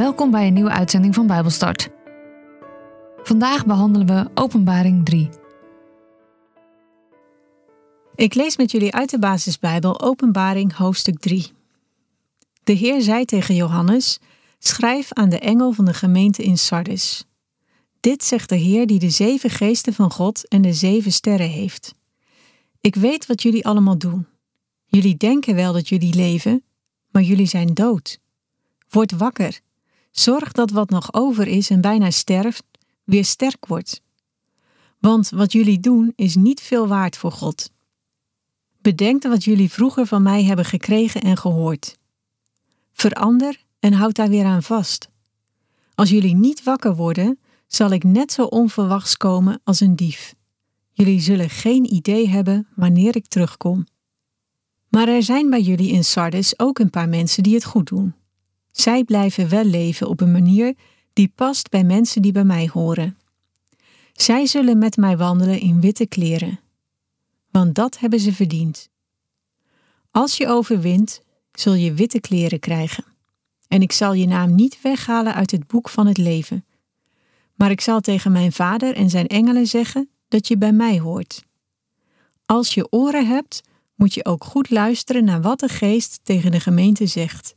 Welkom 0.00 0.30
bij 0.30 0.46
een 0.46 0.52
nieuwe 0.52 0.70
uitzending 0.70 1.14
van 1.14 1.26
Bijbelstart. 1.26 1.88
Vandaag 3.22 3.66
behandelen 3.66 4.06
we 4.06 4.30
Openbaring 4.34 5.04
3. 5.04 5.28
Ik 8.14 8.34
lees 8.34 8.56
met 8.56 8.70
jullie 8.70 8.94
uit 8.94 9.10
de 9.10 9.18
basisbijbel 9.18 10.00
Openbaring 10.00 10.74
hoofdstuk 10.74 11.18
3. 11.18 11.52
De 12.64 12.72
Heer 12.72 13.00
zei 13.00 13.24
tegen 13.24 13.54
Johannes: 13.54 14.18
Schrijf 14.58 15.12
aan 15.12 15.28
de 15.28 15.38
engel 15.38 15.72
van 15.72 15.84
de 15.84 15.94
gemeente 15.94 16.42
in 16.42 16.58
Sardis. 16.58 17.24
Dit 18.00 18.24
zegt 18.24 18.48
de 18.48 18.56
Heer 18.56 18.86
die 18.86 18.98
de 18.98 19.10
zeven 19.10 19.50
geesten 19.50 19.94
van 19.94 20.10
God 20.10 20.48
en 20.48 20.62
de 20.62 20.72
zeven 20.72 21.12
sterren 21.12 21.50
heeft. 21.50 21.94
Ik 22.80 22.94
weet 22.94 23.26
wat 23.26 23.42
jullie 23.42 23.66
allemaal 23.66 23.98
doen. 23.98 24.26
Jullie 24.84 25.16
denken 25.16 25.54
wel 25.54 25.72
dat 25.72 25.88
jullie 25.88 26.14
leven, 26.14 26.64
maar 27.10 27.22
jullie 27.22 27.46
zijn 27.46 27.74
dood. 27.74 28.18
Word 28.88 29.12
wakker. 29.12 29.60
Zorg 30.10 30.52
dat 30.52 30.70
wat 30.70 30.90
nog 30.90 31.12
over 31.12 31.46
is 31.46 31.70
en 31.70 31.80
bijna 31.80 32.10
sterft, 32.10 32.64
weer 33.04 33.24
sterk 33.24 33.66
wordt. 33.66 34.02
Want 34.98 35.28
wat 35.28 35.52
jullie 35.52 35.80
doen 35.80 36.12
is 36.16 36.34
niet 36.34 36.60
veel 36.60 36.86
waard 36.86 37.16
voor 37.16 37.32
God. 37.32 37.70
Bedenk 38.80 39.22
wat 39.22 39.44
jullie 39.44 39.70
vroeger 39.70 40.06
van 40.06 40.22
mij 40.22 40.44
hebben 40.44 40.64
gekregen 40.64 41.20
en 41.20 41.36
gehoord. 41.36 41.98
Verander 42.92 43.64
en 43.78 43.92
houd 43.92 44.14
daar 44.14 44.28
weer 44.28 44.44
aan 44.44 44.62
vast. 44.62 45.08
Als 45.94 46.10
jullie 46.10 46.34
niet 46.34 46.62
wakker 46.62 46.96
worden, 46.96 47.38
zal 47.66 47.90
ik 47.90 48.04
net 48.04 48.32
zo 48.32 48.44
onverwachts 48.44 49.16
komen 49.16 49.60
als 49.64 49.80
een 49.80 49.96
dief. 49.96 50.34
Jullie 50.92 51.20
zullen 51.20 51.50
geen 51.50 51.94
idee 51.94 52.28
hebben 52.28 52.66
wanneer 52.74 53.16
ik 53.16 53.26
terugkom. 53.26 53.86
Maar 54.88 55.08
er 55.08 55.22
zijn 55.22 55.50
bij 55.50 55.60
jullie 55.60 55.90
in 55.90 56.04
Sardes 56.04 56.58
ook 56.58 56.78
een 56.78 56.90
paar 56.90 57.08
mensen 57.08 57.42
die 57.42 57.54
het 57.54 57.64
goed 57.64 57.86
doen. 57.86 58.14
Zij 58.70 59.04
blijven 59.04 59.48
wel 59.48 59.64
leven 59.64 60.08
op 60.08 60.20
een 60.20 60.32
manier 60.32 60.74
die 61.12 61.32
past 61.34 61.68
bij 61.68 61.84
mensen 61.84 62.22
die 62.22 62.32
bij 62.32 62.44
mij 62.44 62.68
horen. 62.72 63.18
Zij 64.12 64.46
zullen 64.46 64.78
met 64.78 64.96
mij 64.96 65.16
wandelen 65.16 65.60
in 65.60 65.80
witte 65.80 66.06
kleren, 66.06 66.60
want 67.50 67.74
dat 67.74 67.98
hebben 67.98 68.20
ze 68.20 68.32
verdiend. 68.32 68.88
Als 70.10 70.36
je 70.36 70.48
overwint, 70.48 71.22
zul 71.52 71.74
je 71.74 71.94
witte 71.94 72.20
kleren 72.20 72.60
krijgen. 72.60 73.04
En 73.68 73.82
ik 73.82 73.92
zal 73.92 74.12
je 74.12 74.26
naam 74.26 74.54
niet 74.54 74.80
weghalen 74.82 75.34
uit 75.34 75.50
het 75.50 75.66
boek 75.66 75.88
van 75.88 76.06
het 76.06 76.18
leven. 76.18 76.64
Maar 77.54 77.70
ik 77.70 77.80
zal 77.80 78.00
tegen 78.00 78.32
mijn 78.32 78.52
vader 78.52 78.94
en 78.94 79.10
zijn 79.10 79.26
engelen 79.26 79.66
zeggen 79.66 80.08
dat 80.28 80.48
je 80.48 80.58
bij 80.58 80.72
mij 80.72 80.98
hoort. 81.00 81.44
Als 82.46 82.74
je 82.74 82.92
oren 82.92 83.26
hebt, 83.26 83.62
moet 83.94 84.14
je 84.14 84.24
ook 84.24 84.44
goed 84.44 84.70
luisteren 84.70 85.24
naar 85.24 85.42
wat 85.42 85.60
de 85.60 85.68
geest 85.68 86.20
tegen 86.22 86.50
de 86.50 86.60
gemeente 86.60 87.06
zegt. 87.06 87.54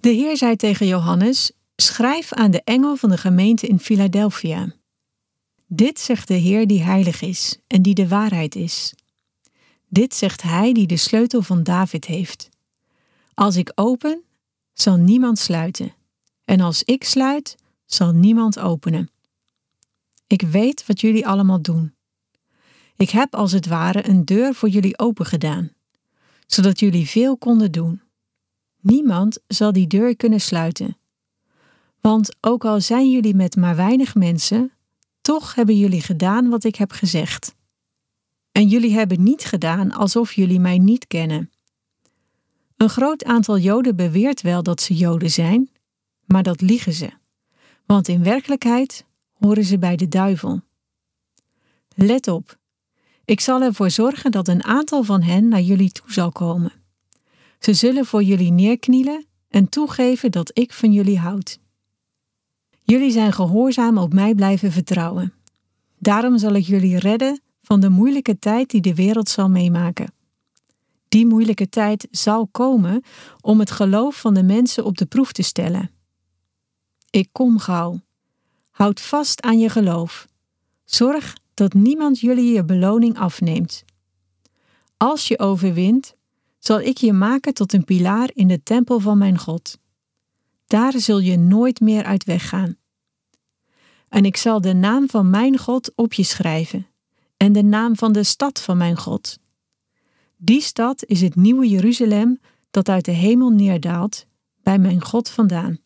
De 0.00 0.08
Heer 0.08 0.36
zei 0.36 0.56
tegen 0.56 0.86
Johannes: 0.86 1.52
Schrijf 1.76 2.32
aan 2.32 2.50
de 2.50 2.62
engel 2.64 2.96
van 2.96 3.10
de 3.10 3.18
gemeente 3.18 3.66
in 3.66 3.78
Philadelphia. 3.78 4.72
Dit 5.66 5.98
zegt 5.98 6.28
de 6.28 6.34
Heer 6.34 6.66
die 6.66 6.82
heilig 6.82 7.22
is 7.22 7.58
en 7.66 7.82
die 7.82 7.94
de 7.94 8.08
waarheid 8.08 8.54
is. 8.54 8.94
Dit 9.88 10.14
zegt 10.14 10.42
Hij 10.42 10.72
die 10.72 10.86
de 10.86 10.96
sleutel 10.96 11.42
van 11.42 11.62
David 11.62 12.04
heeft. 12.04 12.48
Als 13.34 13.56
ik 13.56 13.72
open, 13.74 14.22
zal 14.72 14.96
niemand 14.96 15.38
sluiten, 15.38 15.94
en 16.44 16.60
als 16.60 16.82
ik 16.82 17.04
sluit, 17.04 17.56
zal 17.84 18.12
niemand 18.12 18.58
openen. 18.58 19.10
Ik 20.26 20.42
weet 20.42 20.86
wat 20.86 21.00
jullie 21.00 21.26
allemaal 21.26 21.62
doen. 21.62 21.94
Ik 22.96 23.10
heb 23.10 23.34
als 23.34 23.52
het 23.52 23.66
ware 23.66 24.08
een 24.08 24.24
deur 24.24 24.54
voor 24.54 24.68
jullie 24.68 24.98
open 24.98 25.26
gedaan, 25.26 25.72
zodat 26.46 26.78
jullie 26.80 27.08
veel 27.08 27.36
konden 27.36 27.72
doen. 27.72 28.02
Niemand 28.80 29.38
zal 29.46 29.72
die 29.72 29.86
deur 29.86 30.16
kunnen 30.16 30.40
sluiten. 30.40 30.96
Want 32.00 32.36
ook 32.40 32.64
al 32.64 32.80
zijn 32.80 33.10
jullie 33.10 33.34
met 33.34 33.56
maar 33.56 33.76
weinig 33.76 34.14
mensen, 34.14 34.72
toch 35.20 35.54
hebben 35.54 35.78
jullie 35.78 36.00
gedaan 36.00 36.48
wat 36.48 36.64
ik 36.64 36.76
heb 36.76 36.92
gezegd. 36.92 37.54
En 38.52 38.68
jullie 38.68 38.92
hebben 38.92 39.22
niet 39.22 39.44
gedaan 39.44 39.92
alsof 39.92 40.32
jullie 40.32 40.60
mij 40.60 40.78
niet 40.78 41.06
kennen. 41.06 41.50
Een 42.76 42.88
groot 42.88 43.24
aantal 43.24 43.58
Joden 43.58 43.96
beweert 43.96 44.40
wel 44.40 44.62
dat 44.62 44.80
ze 44.80 44.94
Joden 44.94 45.30
zijn, 45.30 45.70
maar 46.24 46.42
dat 46.42 46.60
liegen 46.60 46.92
ze, 46.92 47.10
want 47.86 48.08
in 48.08 48.22
werkelijkheid 48.22 49.04
horen 49.32 49.64
ze 49.64 49.78
bij 49.78 49.96
de 49.96 50.08
duivel. 50.08 50.60
Let 51.94 52.28
op, 52.28 52.58
ik 53.24 53.40
zal 53.40 53.62
ervoor 53.62 53.90
zorgen 53.90 54.30
dat 54.30 54.48
een 54.48 54.64
aantal 54.64 55.02
van 55.02 55.22
hen 55.22 55.48
naar 55.48 55.60
jullie 55.60 55.92
toe 55.92 56.12
zal 56.12 56.32
komen. 56.32 56.72
Ze 57.60 57.74
zullen 57.74 58.06
voor 58.06 58.22
jullie 58.22 58.52
neerknielen 58.52 59.26
en 59.48 59.68
toegeven 59.68 60.30
dat 60.30 60.50
ik 60.58 60.72
van 60.72 60.92
jullie 60.92 61.18
houd. 61.18 61.58
Jullie 62.82 63.10
zijn 63.10 63.32
gehoorzaam 63.32 63.98
op 63.98 64.12
mij 64.12 64.34
blijven 64.34 64.72
vertrouwen. 64.72 65.32
Daarom 65.98 66.38
zal 66.38 66.52
ik 66.52 66.64
jullie 66.64 66.98
redden 66.98 67.40
van 67.62 67.80
de 67.80 67.88
moeilijke 67.88 68.38
tijd 68.38 68.70
die 68.70 68.80
de 68.80 68.94
wereld 68.94 69.28
zal 69.28 69.48
meemaken. 69.48 70.12
Die 71.08 71.26
moeilijke 71.26 71.68
tijd 71.68 72.08
zal 72.10 72.46
komen 72.46 73.02
om 73.40 73.58
het 73.58 73.70
geloof 73.70 74.20
van 74.20 74.34
de 74.34 74.42
mensen 74.42 74.84
op 74.84 74.98
de 74.98 75.06
proef 75.06 75.32
te 75.32 75.42
stellen. 75.42 75.90
Ik 77.10 77.28
kom 77.32 77.58
gauw. 77.58 78.00
Houd 78.70 79.00
vast 79.00 79.42
aan 79.42 79.58
je 79.58 79.68
geloof. 79.68 80.26
Zorg 80.84 81.36
dat 81.54 81.72
niemand 81.74 82.20
jullie 82.20 82.52
je 82.52 82.64
beloning 82.64 83.18
afneemt. 83.18 83.84
Als 84.96 85.28
je 85.28 85.38
overwint, 85.38 86.14
zal 86.60 86.80
ik 86.80 86.96
je 86.96 87.12
maken 87.12 87.54
tot 87.54 87.72
een 87.72 87.84
pilaar 87.84 88.30
in 88.34 88.48
de 88.48 88.62
tempel 88.62 89.00
van 89.00 89.18
mijn 89.18 89.38
God. 89.38 89.78
Daar 90.66 90.98
zul 90.98 91.18
je 91.18 91.36
nooit 91.38 91.80
meer 91.80 92.04
uit 92.04 92.24
weggaan. 92.24 92.76
En 94.08 94.24
ik 94.24 94.36
zal 94.36 94.60
de 94.60 94.72
naam 94.72 95.08
van 95.08 95.30
mijn 95.30 95.58
God 95.58 95.92
op 95.94 96.12
je 96.12 96.22
schrijven, 96.22 96.86
en 97.36 97.52
de 97.52 97.62
naam 97.62 97.96
van 97.96 98.12
de 98.12 98.22
stad 98.22 98.60
van 98.60 98.76
mijn 98.76 98.96
God. 98.96 99.38
Die 100.36 100.60
stad 100.60 101.04
is 101.04 101.20
het 101.20 101.34
nieuwe 101.34 101.68
Jeruzalem 101.68 102.40
dat 102.70 102.88
uit 102.88 103.04
de 103.04 103.12
hemel 103.12 103.50
neerdaalt, 103.50 104.26
bij 104.62 104.78
mijn 104.78 105.04
God 105.04 105.28
vandaan. 105.28 105.78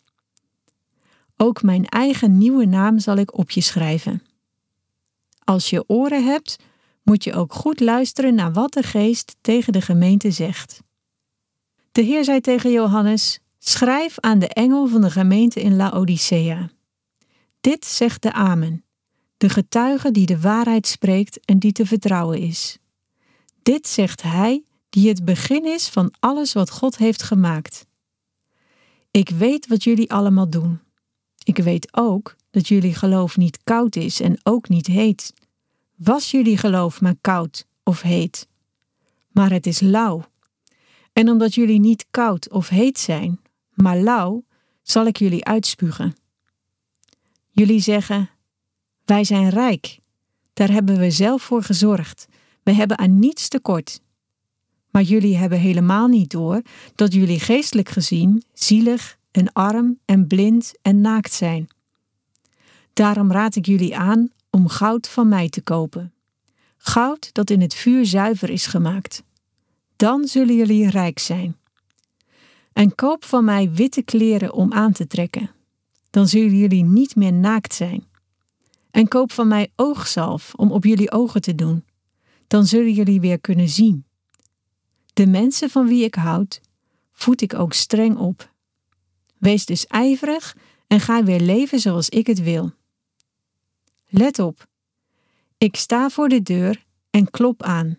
Ook 1.37 1.63
mijn 1.63 1.85
eigen 1.85 2.39
nieuwe 2.39 2.65
naam 2.65 2.99
zal 2.99 3.17
ik 3.17 3.39
op 3.39 3.51
je 3.51 3.61
schrijven. 3.61 4.23
Als 5.45 5.71
je 5.71 5.89
oren 5.89 6.25
hebt, 6.25 6.57
moet 7.05 7.25
je 7.25 7.35
ook 7.35 7.53
goed 7.53 7.81
luisteren 7.81 8.35
naar 8.35 8.53
wat 8.53 8.73
de 8.73 8.83
geest 8.83 9.37
tegen 9.41 9.73
de 9.73 9.81
gemeente 9.81 10.31
zegt. 10.31 10.83
De 11.93 12.03
Heer 12.03 12.25
zei 12.25 12.41
tegen 12.41 12.71
Johannes: 12.71 13.39
Schrijf 13.59 14.21
aan 14.21 14.39
de 14.39 14.49
engel 14.49 14.87
van 14.87 15.01
de 15.01 15.11
gemeente 15.11 15.61
in 15.61 15.77
Laodicea. 15.77 16.71
Dit 17.61 17.85
zegt 17.85 18.23
de 18.23 18.33
Amen, 18.33 18.85
de 19.37 19.49
getuige 19.49 20.11
die 20.11 20.27
de 20.27 20.41
waarheid 20.41 20.87
spreekt 20.87 21.45
en 21.45 21.59
die 21.59 21.73
te 21.73 21.87
vertrouwen 21.87 22.39
is. 22.39 22.79
Dit 23.63 23.89
zegt 23.89 24.23
Hij 24.23 24.65
die 24.89 25.09
het 25.09 25.25
begin 25.25 25.65
is 25.65 25.89
van 25.89 26.15
alles 26.21 26.53
wat 26.53 26.71
God 26.71 26.97
heeft 26.97 27.23
gemaakt. 27.23 27.87
Ik 29.11 29.29
weet 29.29 29.67
wat 29.67 29.85
jullie 29.85 30.13
allemaal 30.13 30.51
doen. 30.51 30.81
Ik 31.45 31.59
weet 31.59 31.97
ook 31.97 32.37
dat 32.51 32.69
jullie 32.69 32.95
geloof 32.95 33.37
niet 33.37 33.59
koud 33.65 33.97
is 33.97 34.21
en 34.21 34.39
ook 34.43 34.69
niet 34.69 34.87
heet. 34.87 35.33
Was 36.05 36.31
jullie 36.31 36.59
geloof 36.59 37.01
maar 37.01 37.15
koud 37.21 37.67
of 37.83 38.01
heet? 38.01 38.49
Maar 39.29 39.51
het 39.51 39.67
is 39.67 39.81
lauw. 39.81 40.25
En 41.13 41.29
omdat 41.29 41.55
jullie 41.55 41.81
niet 41.81 42.07
koud 42.11 42.51
of 42.51 42.69
heet 42.69 42.99
zijn, 42.99 43.41
maar 43.71 43.97
lauw, 43.97 44.45
zal 44.83 45.07
ik 45.07 45.17
jullie 45.17 45.45
uitspugen. 45.45 46.17
Jullie 47.51 47.81
zeggen: 47.81 48.31
Wij 49.05 49.25
zijn 49.25 49.49
rijk. 49.49 49.99
Daar 50.53 50.71
hebben 50.71 50.99
we 50.99 51.11
zelf 51.11 51.43
voor 51.43 51.63
gezorgd. 51.63 52.27
We 52.63 52.73
hebben 52.73 52.99
aan 52.99 53.19
niets 53.19 53.49
tekort. 53.49 54.01
Maar 54.91 55.03
jullie 55.03 55.37
hebben 55.37 55.59
helemaal 55.59 56.09
niet 56.09 56.31
door 56.31 56.63
dat 56.95 57.13
jullie 57.13 57.41
geestelijk 57.41 57.89
gezien 57.89 58.43
zielig 58.53 59.19
en 59.31 59.53
arm 59.53 59.99
en 60.05 60.27
blind 60.27 60.73
en 60.83 61.01
naakt 61.01 61.33
zijn. 61.33 61.69
Daarom 62.93 63.33
raad 63.33 63.57
ik 63.57 63.67
jullie 63.67 63.97
aan 63.97 64.33
om 64.55 64.69
goud 64.69 65.09
van 65.09 65.29
mij 65.29 65.49
te 65.49 65.63
kopen. 65.63 66.13
Goud 66.77 67.33
dat 67.33 67.51
in 67.51 67.61
het 67.61 67.75
vuur 67.75 68.07
zuiver 68.07 68.51
is 68.51 68.67
gemaakt. 68.67 69.23
Dan 69.97 70.27
zullen 70.27 70.57
jullie 70.57 70.91
rijk 70.91 71.19
zijn. 71.19 71.57
En 72.73 72.95
koop 72.95 73.25
van 73.25 73.45
mij 73.45 73.71
witte 73.71 74.03
kleren 74.03 74.53
om 74.53 74.73
aan 74.73 74.93
te 74.93 75.07
trekken. 75.07 75.51
Dan 76.11 76.29
zullen 76.29 76.57
jullie 76.57 76.85
niet 76.85 77.17
meer 77.17 77.33
naakt 77.33 77.75
zijn. 77.75 78.05
En 78.91 79.09
koop 79.09 79.33
van 79.33 79.49
mij 79.49 79.73
oogzalf 79.77 80.55
om 80.55 80.73
op 80.73 80.85
jullie 80.85 81.13
ogen 81.13 81.41
te 81.41 81.55
doen. 81.55 81.85
Dan 82.47 82.67
zullen 82.67 82.93
jullie 82.93 83.21
weer 83.21 83.41
kunnen 83.41 83.69
zien. 83.69 84.05
De 85.13 85.27
mensen 85.27 85.71
van 85.71 85.87
wie 85.87 86.05
ik 86.05 86.15
houd, 86.15 86.61
voed 87.13 87.41
ik 87.41 87.55
ook 87.55 87.73
streng 87.73 88.17
op. 88.17 88.53
Wees 89.39 89.67
dus 89.67 89.87
ijverig 89.87 90.57
en 90.87 91.01
ga 91.01 91.25
weer 91.25 91.41
leven 91.41 91.81
zoals 91.81 92.09
ik 92.09 92.27
het 92.27 92.43
wil. 92.43 92.73
Let 94.17 94.39
op. 94.39 94.67
Ik 95.59 95.77
sta 95.77 96.09
voor 96.09 96.29
de 96.29 96.43
deur 96.43 96.85
en 97.11 97.31
klop 97.31 97.63
aan. 97.63 97.99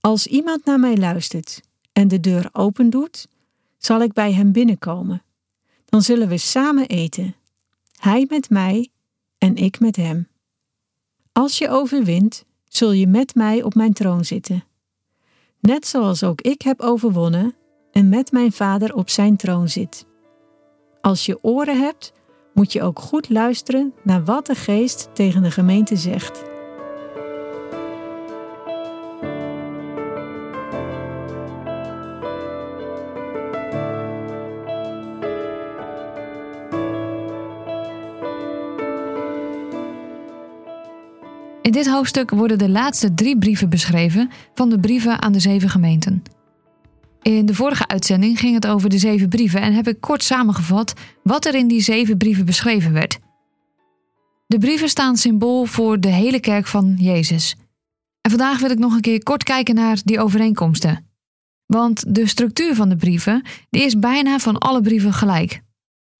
Als 0.00 0.26
iemand 0.26 0.64
naar 0.64 0.78
mij 0.80 0.96
luistert 0.96 1.60
en 1.92 2.08
de 2.08 2.20
deur 2.20 2.48
opendoet, 2.52 3.28
zal 3.78 4.00
ik 4.00 4.12
bij 4.12 4.32
hem 4.32 4.52
binnenkomen. 4.52 5.22
Dan 5.84 6.02
zullen 6.02 6.28
we 6.28 6.38
samen 6.38 6.86
eten, 6.86 7.34
hij 7.96 8.26
met 8.28 8.50
mij 8.50 8.90
en 9.38 9.56
ik 9.56 9.80
met 9.80 9.96
hem. 9.96 10.28
Als 11.32 11.58
je 11.58 11.68
overwint, 11.68 12.44
zul 12.64 12.92
je 12.92 13.06
met 13.06 13.34
mij 13.34 13.62
op 13.62 13.74
mijn 13.74 13.92
troon 13.92 14.24
zitten. 14.24 14.64
Net 15.60 15.86
zoals 15.86 16.22
ook 16.22 16.40
ik 16.40 16.62
heb 16.62 16.80
overwonnen 16.80 17.54
en 17.92 18.08
met 18.08 18.32
mijn 18.32 18.52
vader 18.52 18.94
op 18.94 19.10
zijn 19.10 19.36
troon 19.36 19.68
zit. 19.68 20.06
Als 21.00 21.26
je 21.26 21.38
oren 21.42 21.78
hebt, 21.78 22.12
moet 22.54 22.72
je 22.72 22.82
ook 22.82 22.98
goed 22.98 23.28
luisteren 23.28 23.94
naar 24.02 24.24
wat 24.24 24.46
de 24.46 24.54
geest 24.54 25.08
tegen 25.12 25.42
de 25.42 25.50
gemeente 25.50 25.96
zegt. 25.96 26.42
In 41.62 41.72
dit 41.72 41.88
hoofdstuk 41.88 42.30
worden 42.30 42.58
de 42.58 42.68
laatste 42.68 43.14
drie 43.14 43.38
brieven 43.38 43.68
beschreven 43.68 44.30
van 44.54 44.68
de 44.68 44.80
brieven 44.80 45.22
aan 45.22 45.32
de 45.32 45.40
zeven 45.40 45.68
gemeenten. 45.68 46.22
In 47.24 47.46
de 47.46 47.54
vorige 47.54 47.86
uitzending 47.86 48.38
ging 48.38 48.54
het 48.54 48.66
over 48.66 48.88
de 48.88 48.98
zeven 48.98 49.28
brieven 49.28 49.60
en 49.60 49.72
heb 49.72 49.88
ik 49.88 50.00
kort 50.00 50.22
samengevat 50.22 50.94
wat 51.22 51.44
er 51.44 51.54
in 51.54 51.68
die 51.68 51.80
zeven 51.80 52.16
brieven 52.16 52.44
beschreven 52.44 52.92
werd. 52.92 53.18
De 54.46 54.58
brieven 54.58 54.88
staan 54.88 55.16
symbool 55.16 55.64
voor 55.64 56.00
de 56.00 56.08
hele 56.08 56.40
kerk 56.40 56.66
van 56.66 56.94
Jezus. 56.98 57.56
En 58.20 58.30
vandaag 58.30 58.60
wil 58.60 58.70
ik 58.70 58.78
nog 58.78 58.94
een 58.94 59.00
keer 59.00 59.22
kort 59.22 59.42
kijken 59.42 59.74
naar 59.74 60.00
die 60.04 60.20
overeenkomsten. 60.20 61.08
Want 61.66 62.14
de 62.14 62.26
structuur 62.26 62.74
van 62.74 62.88
de 62.88 62.96
brieven 62.96 63.42
die 63.70 63.82
is 63.82 63.98
bijna 63.98 64.38
van 64.38 64.58
alle 64.58 64.80
brieven 64.80 65.12
gelijk. 65.12 65.60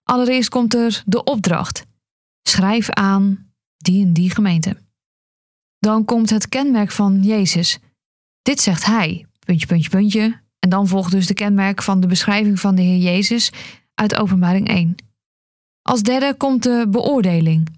Allereerst 0.03 0.49
komt 0.49 0.75
er 0.75 1.03
de 1.07 1.25
opdracht. 1.25 1.85
Schrijf 2.43 2.91
aan 2.91 3.53
die 3.77 4.05
en 4.05 4.13
die 4.13 4.31
gemeente. 4.31 4.77
Dan 5.79 6.05
komt 6.05 6.31
het 6.31 6.49
kenmerk 6.49 6.91
van 6.91 7.23
Jezus. 7.23 7.79
Dit 8.43 8.61
zegt 8.61 8.85
hij, 8.85 9.27
puntje, 9.47 9.67
puntje, 9.67 9.91
puntje. 9.91 10.43
En 10.65 10.71
dan 10.71 10.89
volgt 10.89 11.11
dus 11.11 11.27
de 11.27 11.35
kenmerk 11.35 11.83
van 11.83 12.01
de 12.01 12.07
beschrijving 12.07 12.61
van 12.61 12.75
de 12.75 12.83
Heer 12.83 12.99
Jezus 12.99 13.53
uit 13.95 14.17
Openbaring 14.17 14.69
1. 14.69 14.95
Als 15.83 16.03
derde 16.03 16.35
komt 16.37 16.63
de 16.63 16.87
beoordeling. 16.89 17.69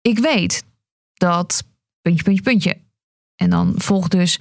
Ik 0.00 0.18
weet 0.18 0.64
dat, 1.14 1.64
puntje, 2.00 2.22
puntje, 2.22 2.42
puntje. 2.42 2.78
En 3.36 3.50
dan 3.50 3.74
volgt 3.76 4.10
dus 4.10 4.38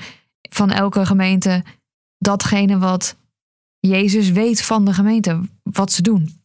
van 0.49 0.71
elke 0.71 1.05
gemeente 1.05 1.63
datgene 2.17 2.77
wat 2.77 3.15
Jezus 3.79 4.29
weet 4.29 4.61
van 4.61 4.85
de 4.85 4.93
gemeente, 4.93 5.41
wat 5.63 5.91
ze 5.91 6.01
doen. 6.01 6.41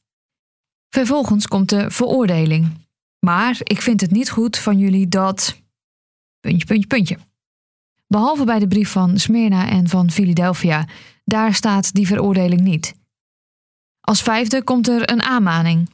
Vervolgens 0.88 1.46
komt 1.46 1.68
de 1.68 1.90
veroordeling. 1.90 2.70
Maar 3.18 3.60
ik 3.62 3.80
vind 3.80 4.00
het 4.00 4.10
niet 4.10 4.30
goed 4.30 4.58
van 4.58 4.78
jullie 4.78 5.08
dat 5.08 5.60
puntje, 6.40 6.66
puntje, 6.66 6.86
puntje. 6.86 7.18
Behalve 8.06 8.44
bij 8.44 8.58
de 8.58 8.68
brief 8.68 8.90
van 8.90 9.18
Smyrna 9.18 9.68
en 9.68 9.88
van 9.88 10.10
Philadelphia, 10.10 10.86
daar 11.24 11.54
staat 11.54 11.94
die 11.94 12.06
veroordeling 12.06 12.60
niet. 12.60 12.94
Als 14.00 14.22
vijfde 14.22 14.62
komt 14.62 14.88
er 14.88 15.10
een 15.10 15.22
aanmaning. 15.22 15.90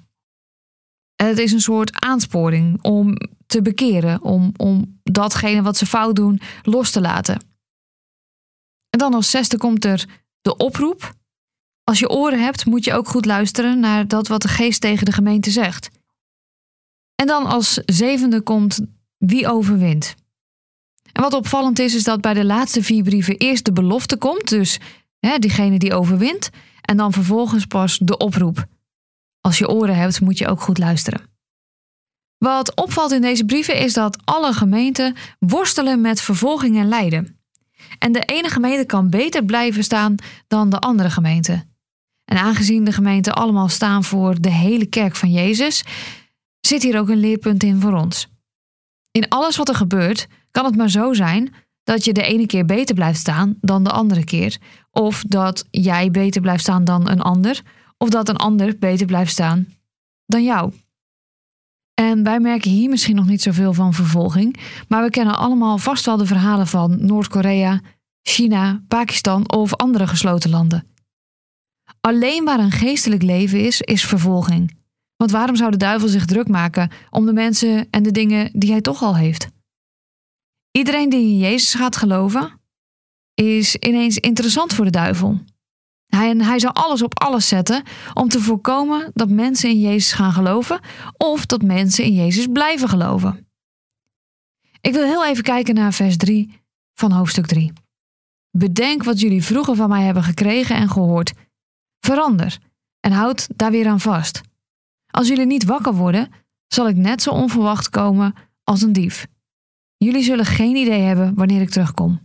Het 1.15 1.38
is 1.38 1.53
een 1.53 1.61
soort 1.61 2.00
aansporing 2.00 2.82
om 2.82 3.17
te 3.47 3.62
bekeren, 3.62 4.23
om, 4.23 4.53
om 4.56 5.00
datgene 5.03 5.62
wat 5.62 5.77
ze 5.77 5.87
fout 5.87 6.17
doen 6.17 6.41
los 6.62 6.91
te 6.91 7.00
laten. 7.00 7.44
En 8.91 8.99
dan 8.99 9.15
als 9.15 9.31
zesde 9.31 9.59
komt 9.59 9.85
er 9.85 10.06
de 10.41 10.56
oproep. 10.56 11.15
Als 11.85 11.99
je 11.99 12.09
oren 12.09 12.43
hebt, 12.43 12.67
moet 12.67 12.85
je 12.85 12.94
ook 12.94 13.09
goed 13.09 13.25
luisteren 13.25 13.81
naar 13.81 14.09
dat 14.09 14.29
wat 14.29 14.43
de 14.43 14.49
geest 14.49 14.81
tegen 14.81 15.05
de 15.05 15.12
gemeente 15.12 15.50
zegt. 15.50 15.91
En 17.15 17.27
dan 17.27 17.47
als 17.47 17.81
zevende 17.87 18.41
komt 18.41 18.81
wie 19.17 19.49
overwint. 19.49 20.15
En 21.12 21.23
wat 21.23 21.32
opvallend 21.32 21.79
is, 21.79 21.94
is 21.94 22.05
dat 22.05 22.21
bij 22.21 22.35
de 22.35 22.44
laatste 22.44 22.82
vier 22.82 23.03
brieven 23.03 23.37
eerst 23.37 23.65
de 23.65 23.73
belofte 23.73 24.17
komt, 24.17 24.49
dus 24.49 24.79
hè, 25.20 25.38
diegene 25.38 25.78
die 25.78 25.94
overwint, 25.94 26.50
en 26.81 26.96
dan 26.96 27.12
vervolgens 27.12 27.67
pas 27.67 27.99
de 27.99 28.17
oproep. 28.17 28.67
Als 29.40 29.58
je 29.58 29.69
oren 29.69 29.96
hebt, 29.96 30.20
moet 30.20 30.38
je 30.38 30.49
ook 30.49 30.61
goed 30.61 30.78
luisteren. 30.78 31.28
Wat 32.38 32.75
opvalt 32.75 33.12
in 33.12 33.20
deze 33.20 33.44
brieven 33.44 33.78
is 33.78 33.93
dat 33.93 34.19
alle 34.25 34.52
gemeenten 34.52 35.17
worstelen 35.38 36.00
met 36.00 36.20
vervolging 36.20 36.76
en 36.76 36.88
lijden. 36.88 37.40
En 37.99 38.12
de 38.12 38.20
ene 38.20 38.49
gemeente 38.49 38.87
kan 38.87 39.11
beter 39.11 39.44
blijven 39.44 39.84
staan 39.84 40.14
dan 40.46 40.70
de 40.70 40.78
andere 40.78 41.11
gemeente. 41.11 41.64
En 42.25 42.37
aangezien 42.37 42.84
de 42.84 42.93
gemeenten 42.93 43.34
allemaal 43.34 43.69
staan 43.69 44.05
voor 44.05 44.40
de 44.40 44.50
hele 44.50 44.87
kerk 44.87 45.17
van 45.17 45.31
Jezus, 45.31 45.84
zit 46.61 46.82
hier 46.82 46.99
ook 46.99 47.08
een 47.08 47.20
leerpunt 47.20 47.62
in 47.62 47.81
voor 47.81 47.93
ons. 47.93 48.28
In 49.11 49.28
alles 49.28 49.56
wat 49.56 49.69
er 49.69 49.75
gebeurt, 49.75 50.26
kan 50.50 50.64
het 50.64 50.76
maar 50.76 50.90
zo 50.90 51.12
zijn 51.12 51.55
dat 51.84 52.05
je 52.05 52.12
de 52.12 52.22
ene 52.22 52.46
keer 52.46 52.64
beter 52.64 52.94
blijft 52.94 53.19
staan 53.19 53.56
dan 53.61 53.84
de 53.84 53.90
andere 53.90 54.25
keer. 54.25 54.58
Of 54.91 55.25
dat 55.27 55.67
jij 55.71 56.11
beter 56.11 56.41
blijft 56.41 56.63
staan 56.63 56.85
dan 56.85 57.09
een 57.09 57.21
ander. 57.21 57.63
Of 57.99 58.09
dat 58.09 58.29
een 58.29 58.37
ander 58.37 58.79
beter 58.79 59.07
blijft 59.07 59.33
staan 59.33 59.69
dan 60.27 60.45
jou. 60.45 60.73
En 61.95 62.23
wij 62.23 62.41
merken 62.41 62.71
hier 62.71 62.89
misschien 62.89 63.17
nog 63.17 63.27
niet 63.27 63.43
zoveel 63.43 63.73
van 63.73 63.95
vervolging, 63.95 64.61
maar 64.89 65.03
we 65.03 65.11
kennen 65.11 65.39
allemaal 65.39 65.79
vast 65.79 66.07
wel 66.07 66.17
de 66.17 66.27
verhalen 66.27 66.67
van 66.67 67.07
Noord-Korea, 67.07 67.81
China, 68.23 68.83
Pakistan 68.89 69.53
of 69.53 69.75
andere 69.75 70.07
gesloten 70.07 70.51
landen. 70.51 70.87
Alleen 72.01 72.45
waar 72.45 72.59
een 72.59 72.71
geestelijk 72.71 73.23
leven 73.23 73.65
is, 73.65 73.81
is 73.81 74.05
vervolging. 74.05 74.79
Want 75.17 75.31
waarom 75.31 75.57
zou 75.57 75.71
de 75.71 75.77
duivel 75.77 76.09
zich 76.09 76.25
druk 76.25 76.49
maken 76.49 76.91
om 77.11 77.27
de 77.27 77.33
mensen 77.33 77.91
en 77.91 78.03
de 78.03 78.11
dingen 78.11 78.51
die 78.53 78.71
hij 78.71 78.81
toch 78.81 79.03
al 79.03 79.17
heeft? 79.17 79.49
Iedereen 80.71 81.09
die 81.09 81.21
in 81.21 81.39
Jezus 81.39 81.75
gaat 81.75 81.97
geloven, 81.97 82.60
is 83.41 83.77
ineens 83.77 84.19
interessant 84.19 84.73
voor 84.73 84.85
de 84.85 84.91
duivel. 84.91 85.41
Hij, 86.07 86.35
hij 86.37 86.59
zal 86.59 86.73
alles 86.73 87.03
op 87.03 87.21
alles 87.21 87.49
zetten 87.49 87.83
om 88.15 88.29
te 88.29 88.41
voorkomen 88.41 89.11
dat 89.15 89.29
mensen 89.29 89.71
in 89.71 89.81
Jezus 89.81 90.13
gaan 90.13 90.33
geloven 90.33 90.81
of 91.17 91.47
dat 91.47 91.63
mensen 91.63 92.05
in 92.05 92.15
Jezus 92.15 92.47
blijven 92.47 92.89
geloven. 92.89 93.47
Ik 94.81 94.93
wil 94.93 95.05
heel 95.05 95.27
even 95.27 95.43
kijken 95.43 95.75
naar 95.75 95.93
vers 95.93 96.17
3 96.17 96.61
van 96.95 97.13
hoofdstuk 97.13 97.47
3. 97.47 97.73
Bedenk 98.51 99.03
wat 99.03 99.21
jullie 99.21 99.45
vroeger 99.45 99.75
van 99.75 99.89
mij 99.89 100.05
hebben 100.05 100.23
gekregen 100.23 100.77
en 100.77 100.91
gehoord. 100.91 101.33
Verander 102.01 102.59
en 103.01 103.13
houd 103.13 103.49
daar 103.56 103.70
weer 103.70 103.89
aan 103.89 104.01
vast. 104.01 104.41
Als 105.11 105.29
jullie 105.29 105.47
niet 105.47 105.65
wakker 105.65 105.94
worden, 105.94 106.29
zal 106.67 106.89
ik 106.89 106.97
net 106.97 107.23
zo 107.23 107.31
onverwacht 107.31 107.89
komen 107.89 108.35
als 108.65 108.82
een 108.82 108.93
dief. 108.93 109.27
Jullie 109.97 110.23
zullen 110.23 110.44
geen 110.44 110.77
idee 110.77 111.01
hebben 111.01 111.35
wanneer 111.35 111.61
ik 111.61 111.70
terugkom. 111.70 112.20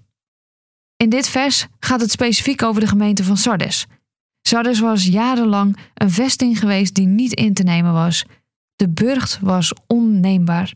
In 0.98 1.10
dit 1.10 1.30
vers 1.30 1.68
gaat 1.80 2.02
het 2.02 2.12
specifiek 2.12 2.64
over 2.64 2.82
de 2.82 2.88
gemeente 2.88 3.24
van 3.24 3.38
Sardes. 3.38 3.86
Sardes 4.42 4.80
was 4.80 5.06
jarenlang 5.06 5.78
een 5.94 6.12
vesting 6.12 6.60
geweest 6.60 6.96
die 6.96 7.08
niet 7.08 7.34
in 7.34 7.54
te 7.54 7.64
nemen 7.64 7.94
was. 7.94 8.26
De 8.76 8.90
burcht 8.90 9.40
was 9.42 9.74
onneembaar. 9.88 10.74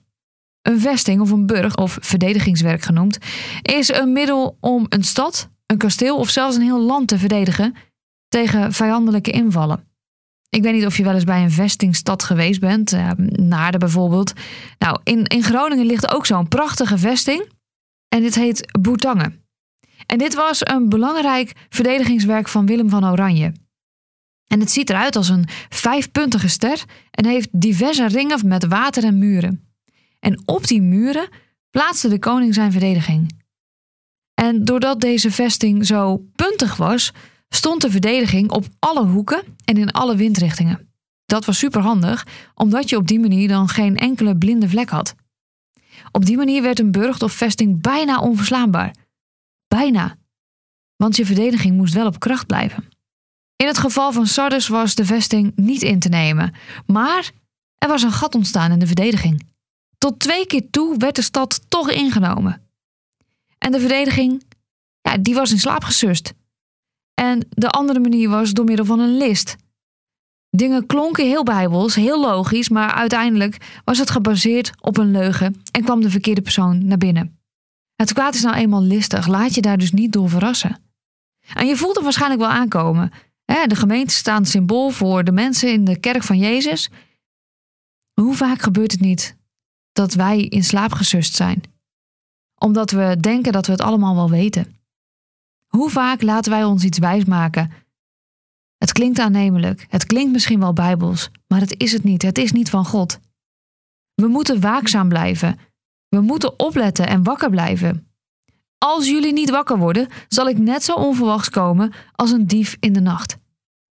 Een 0.62 0.80
vesting 0.80 1.22
of 1.22 1.32
een 1.32 1.46
burg, 1.46 1.78
of 1.78 1.98
verdedigingswerk 2.02 2.82
genoemd, 2.82 3.18
is 3.62 3.94
een 3.94 4.14
middel 4.14 4.58
om 4.60 4.86
een 4.90 5.04
stad, 5.04 5.50
een 5.66 5.78
kasteel 5.78 6.18
of 6.18 6.30
zelfs 6.30 6.56
een 6.56 6.62
heel 6.62 6.82
land 6.82 7.08
te 7.08 7.18
verdedigen 7.18 7.76
tegen 8.28 8.74
vijandelijke 8.74 9.32
invallen. 9.32 9.88
Ik 10.50 10.62
weet 10.62 10.74
niet 10.74 10.86
of 10.86 10.98
je 10.98 11.04
wel 11.04 11.14
eens 11.14 11.24
bij 11.24 11.44
een 11.44 11.52
vestingstad 11.52 12.24
geweest 12.24 12.60
bent, 12.60 12.94
uh, 12.94 13.12
Naarden 13.32 13.80
bijvoorbeeld. 13.80 14.34
Nou, 14.80 15.00
in, 15.04 15.26
in 15.26 15.44
Groningen 15.44 15.86
ligt 15.86 16.14
ook 16.14 16.26
zo'n 16.26 16.48
prachtige 16.48 16.98
vesting. 16.98 17.52
En 18.08 18.22
dit 18.22 18.36
heet 18.36 18.80
Boetangen. 18.80 19.49
En 20.06 20.18
dit 20.18 20.34
was 20.34 20.60
een 20.64 20.90
belangrijk 20.90 21.54
verdedigingswerk 21.70 22.48
van 22.48 22.66
Willem 22.66 22.90
van 22.90 23.06
Oranje. 23.06 23.54
En 24.48 24.60
het 24.60 24.72
ziet 24.72 24.90
eruit 24.90 25.16
als 25.16 25.30
een 25.30 25.48
vijfpuntige 25.70 26.48
ster 26.48 26.84
en 27.12 27.26
heeft 27.26 27.50
diverse 27.52 28.08
ringen 28.08 28.48
met 28.48 28.68
water 28.68 29.04
en 29.04 29.18
muren. 29.18 29.70
En 30.20 30.42
op 30.46 30.68
die 30.68 30.82
muren 30.82 31.30
plaatste 31.70 32.10
de 32.10 32.20
koning 32.20 32.54
zijn 32.54 32.72
verdediging. 32.72 33.38
En 34.34 34.66
doordat 34.66 35.02
deze 35.02 35.32
vesting 35.32 35.86
zo 35.86 36.18
puntig 36.36 36.76
was, 36.76 37.14
stond 37.50 37.82
de 37.82 37.92
verdediging 37.92 38.52
op 38.52 38.66
alle 38.80 39.06
hoeken 39.06 39.44
en 39.66 39.78
in 39.78 39.92
alle 39.92 40.16
windrichtingen. 40.16 40.94
Dat 41.26 41.46
was 41.46 41.58
superhandig, 41.58 42.28
omdat 42.56 42.90
je 42.90 42.98
op 42.98 43.08
die 43.08 43.20
manier 43.20 43.48
dan 43.48 43.68
geen 43.68 43.98
enkele 43.98 44.38
blinde 44.38 44.70
vlek 44.70 44.90
had. 44.90 45.16
Op 46.12 46.26
die 46.26 46.38
manier 46.38 46.62
werd 46.62 46.80
een 46.80 46.92
burcht 46.92 47.24
of 47.24 47.32
vesting 47.32 47.82
bijna 47.82 48.20
onverslaanbaar. 48.20 48.96
Bijna. 49.76 50.18
Want 50.96 51.16
je 51.16 51.26
verdediging 51.26 51.76
moest 51.76 51.94
wel 51.94 52.06
op 52.06 52.20
kracht 52.20 52.48
blijven. 52.48 52.88
In 53.56 53.68
het 53.68 53.78
geval 53.78 54.12
van 54.12 54.28
Sardes 54.28 54.68
was 54.68 54.96
de 54.96 55.06
vesting 55.06 55.52
niet 55.56 55.82
in 55.82 56.00
te 56.00 56.10
nemen, 56.10 56.54
maar 56.86 57.32
er 57.78 57.88
was 57.88 58.04
een 58.04 58.12
gat 58.12 58.36
ontstaan 58.36 58.72
in 58.72 58.80
de 58.80 58.88
verdediging. 58.88 59.48
Tot 59.98 60.20
twee 60.20 60.46
keer 60.46 60.70
toe 60.70 60.98
werd 60.98 61.16
de 61.16 61.22
stad 61.22 61.62
toch 61.68 61.92
ingenomen. 61.92 62.62
En 63.58 63.72
de 63.72 63.80
verdediging, 63.80 64.44
ja, 65.02 65.18
die 65.18 65.36
was 65.36 65.52
in 65.52 65.60
slaap 65.60 65.84
gesust. 65.84 66.34
En 67.14 67.48
de 67.50 67.70
andere 67.70 68.00
manier 68.00 68.30
was 68.30 68.54
door 68.54 68.66
middel 68.66 68.86
van 68.86 69.00
een 69.00 69.18
list. 69.18 69.56
Dingen 70.50 70.86
klonken 70.86 71.26
heel 71.26 71.44
bijbels, 71.44 71.96
heel 71.96 72.20
logisch, 72.20 72.70
maar 72.70 72.92
uiteindelijk 72.92 73.82
was 73.84 73.98
het 73.98 74.10
gebaseerd 74.10 74.72
op 74.82 74.98
een 74.98 75.12
leugen 75.12 75.62
en 75.72 75.84
kwam 75.84 76.02
de 76.02 76.10
verkeerde 76.10 76.42
persoon 76.42 76.86
naar 76.86 76.98
binnen. 76.98 77.39
Het 78.00 78.14
kwaad 78.14 78.36
is 78.36 78.42
nou 78.42 78.56
eenmaal 78.56 78.84
listig, 78.84 79.28
laat 79.28 79.56
je 79.56 79.62
daar 79.62 79.78
dus 79.78 79.92
niet 79.92 80.12
door 80.12 80.30
verrassen. 80.30 80.82
En 81.54 81.68
je 81.68 81.76
voelt 81.76 81.96
het 81.96 82.04
waarschijnlijk 82.04 82.42
wel 82.42 82.50
aankomen. 82.50 83.12
De 83.46 83.76
gemeente 83.76 84.14
staat 84.14 84.48
symbool 84.48 84.90
voor 84.90 85.24
de 85.24 85.32
mensen 85.32 85.72
in 85.72 85.86
de 85.86 86.00
kerk 86.00 86.24
van 86.24 86.38
Jezus. 86.38 86.90
Hoe 88.14 88.36
vaak 88.36 88.62
gebeurt 88.62 88.92
het 88.92 89.02
niet 89.02 89.38
dat 89.92 90.14
wij 90.14 90.42
in 90.42 90.64
slaap 90.64 90.92
gesust 90.92 91.36
zijn? 91.36 91.62
Omdat 92.56 92.92
we 92.92 93.18
denken 93.20 93.52
dat 93.52 93.66
we 93.66 93.72
het 93.72 93.82
allemaal 93.82 94.16
wel 94.16 94.30
weten. 94.30 94.76
Hoe 95.68 95.90
vaak 95.90 96.22
laten 96.22 96.52
wij 96.52 96.64
ons 96.64 96.84
iets 96.84 97.00
wijsmaken? 97.00 97.72
Het 98.78 98.92
klinkt 98.92 99.20
aannemelijk, 99.20 99.86
het 99.90 100.06
klinkt 100.06 100.32
misschien 100.32 100.60
wel 100.60 100.74
bijbels, 100.74 101.30
maar 101.48 101.60
het 101.60 101.80
is 101.80 101.92
het 101.92 102.04
niet, 102.04 102.22
het 102.22 102.38
is 102.38 102.52
niet 102.52 102.70
van 102.70 102.86
God. 102.86 103.20
We 104.14 104.28
moeten 104.28 104.62
waakzaam 104.62 105.10
blijven. 105.10 105.60
We 106.10 106.22
moeten 106.22 106.60
opletten 106.60 107.08
en 107.08 107.24
wakker 107.24 107.50
blijven. 107.50 108.08
Als 108.78 109.08
jullie 109.08 109.34
niet 109.34 109.50
wakker 109.50 109.78
worden, 109.78 110.08
zal 110.28 110.48
ik 110.48 110.58
net 110.58 110.84
zo 110.84 110.94
onverwachts 110.94 111.50
komen 111.50 111.94
als 112.12 112.32
een 112.32 112.48
dief 112.48 112.78
in 112.80 112.94
de 112.94 113.00
nacht. 113.00 113.38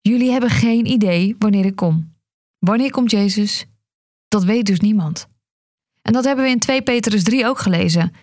Jullie 0.02 0.32
hebben 0.32 0.50
geen 0.50 0.86
idee 0.86 1.36
wanneer 1.40 1.66
ik 1.66 1.76
kom. 1.76 2.16
Wanneer 2.60 2.92
komt 2.92 3.12
Jezus? 3.12 3.66
Dat 4.28 4.44
weet 4.44 4.66
dus 4.66 4.80
niemand. 4.80 5.28
En 6.02 6.14
dat 6.14 6.24
hebben 6.24 6.46
we 6.46 6.52
in 6.52 6.60
2 6.60 6.82
Petrus 6.82 7.24
3 7.24 7.48
ook 7.48 7.60
gelezen. 7.60 8.14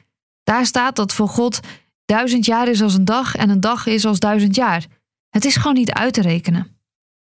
Daar 0.43 0.67
staat 0.67 0.97
dat 0.97 1.13
voor 1.13 1.29
God 1.29 1.61
duizend 2.05 2.45
jaar 2.45 2.69
is 2.69 2.83
als 2.83 2.95
een 2.95 3.05
dag 3.05 3.35
en 3.35 3.51
een 3.51 3.61
dag 3.61 3.87
is 3.87 4.05
als 4.05 4.19
duizend 4.19 4.55
jaar. 4.55 4.87
Het 5.29 5.45
is 5.45 5.57
gewoon 5.57 5.75
niet 5.75 5.93
uit 5.93 6.15
te 6.15 6.21
rekenen. 6.21 6.81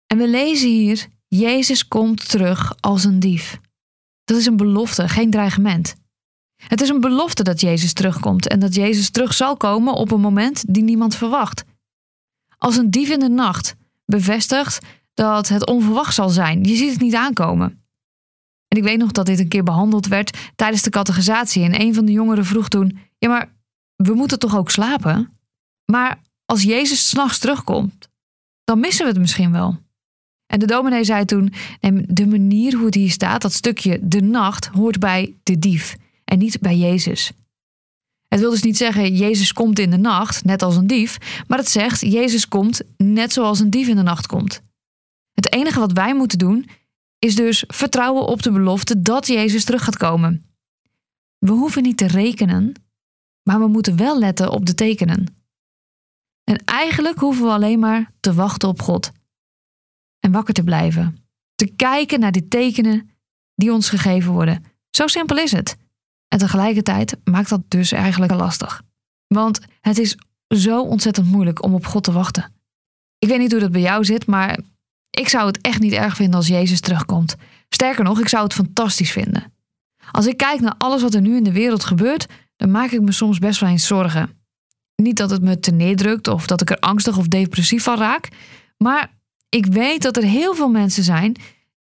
En 0.08 0.18
we 0.18 0.28
lezen 0.28 0.70
hier: 0.70 1.08
Jezus 1.28 1.88
komt 1.88 2.30
terug 2.30 2.76
als 2.80 3.04
een 3.04 3.20
dief. 3.20 3.60
Dat 4.24 4.38
is 4.38 4.46
een 4.46 4.58
belofte, 4.58 5.08
geen 5.08 5.30
dreigement. 5.30 5.96
Het 6.68 6.82
is 6.82 6.90
een 6.90 7.00
belofte 7.00 7.44
dat 7.44 7.62
Jezus 7.62 7.94
terugkomt 7.94 8.48
en 8.48 8.60
dat 8.60 8.76
Jezus 8.76 9.10
terug 9.10 9.34
zal 9.34 9.58
komen 9.58 9.94
op 9.94 10.12
een 10.12 10.22
moment 10.22 10.64
die 10.68 10.84
niemand 10.84 11.16
verwacht. 11.16 11.64
Als 12.58 12.78
een 12.78 12.92
dief 12.92 13.10
in 13.10 13.20
de 13.20 13.30
nacht 13.30 13.76
bevestigt 14.06 14.86
dat 15.14 15.48
het 15.48 15.66
onverwacht 15.66 16.14
zal 16.14 16.30
zijn. 16.30 16.64
Je 16.64 16.76
ziet 16.76 16.92
het 16.92 17.02
niet 17.02 17.16
aankomen. 17.16 17.84
En 18.68 18.78
ik 18.78 18.84
weet 18.84 18.98
nog 18.98 19.12
dat 19.12 19.26
dit 19.26 19.40
een 19.40 19.48
keer 19.48 19.64
behandeld 19.64 20.08
werd 20.08 20.38
tijdens 20.56 20.82
de 20.82 20.90
catechisatie. 20.90 21.64
En 21.64 21.82
een 21.82 21.94
van 21.94 22.06
de 22.06 22.12
jongeren 22.12 22.46
vroeg 22.46 22.68
toen: 22.68 22.98
Ja, 23.18 23.30
maar 23.30 23.54
we 23.96 24.14
moeten 24.14 24.40
toch 24.40 24.56
ook 24.56 24.72
slapen? 24.72 25.40
Maar 25.86 26.22
als 26.46 26.64
Jezus 26.64 27.10
s'nachts 27.10 27.40
terugkomt, 27.40 28.10
dan 28.64 28.80
missen 28.80 29.06
we 29.06 29.12
het 29.12 29.22
misschien 29.22 29.52
wel. 29.52 29.78
En 30.48 30.60
de 30.60 30.66
dominee 30.66 31.04
zei 31.04 31.26
toen: 31.26 31.54
De 32.08 32.28
manier 32.28 32.76
hoe 32.76 32.86
het 32.86 32.96
hier 32.96 33.12
staat, 33.12 33.42
dat 33.42 33.54
stukje 33.54 34.00
de 34.02 34.22
nacht, 34.22 34.66
hoort 34.66 35.00
bij 35.00 35.36
de 35.44 35.60
dief 35.60 35.96
en 36.26 36.38
niet 36.38 36.60
bij 36.60 36.78
Jezus. 36.78 37.32
Het 38.28 38.40
wil 38.40 38.50
dus 38.50 38.64
niet 38.64 38.78
zeggen 38.78 39.16
Jezus 39.16 39.54
komt 39.54 39.80
in 39.80 39.90
de 39.90 39.98
nacht, 39.98 40.44
net 40.44 40.62
als 40.62 40.76
een 40.76 40.88
dief, 40.88 41.44
maar 41.48 41.58
het 41.58 41.70
zegt 41.70 42.02
Jezus 42.02 42.48
komt 42.48 42.82
net 42.98 43.34
zoals 43.34 43.60
een 43.60 43.70
dief 43.70 43.88
in 43.88 43.96
de 43.96 44.02
nacht 44.02 44.28
komt. 44.28 44.62
Het 45.34 45.54
enige 45.54 45.80
wat 45.80 45.92
wij 45.92 46.16
moeten 46.16 46.38
doen 46.38 46.70
is 47.20 47.36
dus 47.36 47.64
vertrouwen 47.68 48.26
op 48.26 48.44
de 48.44 48.52
belofte 48.52 49.02
dat 49.02 49.28
Jezus 49.28 49.64
terug 49.64 49.84
gaat 49.84 49.98
komen. 49.98 50.46
We 51.38 51.52
hoeven 51.52 51.84
niet 51.84 51.98
te 51.98 52.08
rekenen, 52.08 52.74
maar 53.44 53.60
we 53.60 53.68
moeten 53.68 53.98
wel 53.98 54.20
letten 54.20 54.52
op 54.52 54.66
de 54.66 54.76
tekenen. 54.76 55.36
En 56.44 56.64
eigenlijk 56.66 57.20
hoeven 57.20 57.46
we 57.46 57.52
alleen 57.52 57.80
maar 57.80 58.12
te 58.20 58.34
wachten 58.34 58.70
op 58.70 58.82
God 58.82 59.12
en 60.20 60.32
wakker 60.32 60.54
te 60.54 60.64
blijven. 60.64 61.18
Te 61.56 61.68
kijken 61.68 62.20
naar 62.20 62.32
die 62.32 62.48
tekenen 62.48 63.10
die 63.56 63.74
ons 63.74 63.90
gegeven 63.90 64.32
worden. 64.32 64.66
Zo 64.90 65.08
simpel 65.08 65.38
is 65.38 65.52
het. 65.52 65.78
En 66.36 66.42
tegelijkertijd 66.42 67.18
maakt 67.24 67.50
dat 67.50 67.62
dus 67.68 67.92
eigenlijk 67.92 68.34
lastig. 68.34 68.82
Want 69.28 69.60
het 69.82 69.98
is 69.98 70.18
zo 70.48 70.82
ontzettend 70.82 71.28
moeilijk 71.28 71.64
om 71.64 71.74
op 71.74 71.86
God 71.86 72.04
te 72.04 72.12
wachten. 72.12 72.54
Ik 73.18 73.28
weet 73.28 73.40
niet 73.40 73.52
hoe 73.52 73.60
dat 73.62 73.72
bij 73.72 73.82
jou 73.82 74.06
zit, 74.06 74.26
maar 74.26 74.60
ik 75.10 75.30
zou 75.30 75.48
het 75.48 75.62
echt 75.62 75.80
niet 75.80 75.92
erg 75.92 76.16
vinden 76.16 76.36
als 76.36 76.48
Jezus 76.48 76.80
terugkomt. 76.80 77.36
Sterker 77.70 78.04
nog, 78.04 78.20
ik 78.20 78.28
zou 78.28 78.44
het 78.44 78.54
fantastisch 78.54 79.12
vinden. 79.12 79.54
Als 80.12 80.26
ik 80.26 80.38
kijk 80.38 80.60
naar 80.60 80.76
alles 80.78 81.02
wat 81.02 81.14
er 81.14 81.22
nu 81.22 81.36
in 81.36 81.44
de 81.44 81.52
wereld 81.52 81.84
gebeurt, 81.84 82.26
dan 82.56 82.72
maak 82.72 82.92
ik 82.92 83.02
me 83.02 83.12
soms 83.12 83.40
best 83.40 83.60
wel 83.60 83.70
eens 83.70 83.88
zorgen. 83.88 84.30
Niet 84.96 85.18
dat 85.18 85.30
het 85.30 85.42
me 85.42 85.60
te 85.60 85.72
neerdrukt 85.72 86.28
of 86.28 86.48
dat 86.48 86.62
ik 86.62 86.70
er 86.70 86.80
angstig 86.80 87.18
of 87.18 87.28
depressief 87.28 87.84
van 87.84 87.98
raak, 87.98 88.28
maar 88.78 89.12
ik 89.50 89.66
weet 89.66 90.02
dat 90.02 90.18
er 90.18 90.24
heel 90.24 90.56
veel 90.56 90.70
mensen 90.70 91.04
zijn 91.04 91.36